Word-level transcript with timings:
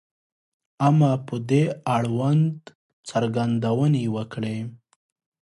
•اما 0.87 1.11
په 1.27 1.35
دې 1.49 1.63
اړوند 1.95 2.49
څرګندونې 3.09 3.99
یې 4.05 4.11
وکړې. 4.15 4.57